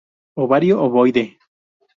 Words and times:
Ovario 0.43 0.79
ovoide. 0.87 1.25